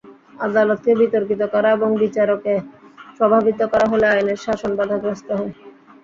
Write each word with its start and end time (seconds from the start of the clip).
আদালতকে 0.39 0.91
বিতর্কিত 1.01 1.41
করা 1.53 1.69
এবং 1.71 1.89
বিচারকে 2.03 2.53
প্রভাবিত 3.17 3.59
করা 3.71 3.85
হলে 3.91 4.05
আইনের 4.09 4.39
শাসন 4.45 4.71
বাধাগ্রস্ত 4.79 5.27
হয়। 5.39 5.53